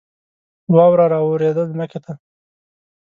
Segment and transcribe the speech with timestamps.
[0.75, 2.13] واوره را اوورېده ځمکې ته